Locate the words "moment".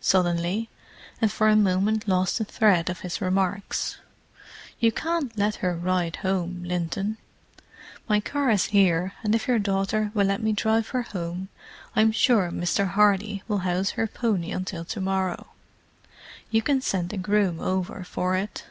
1.56-2.06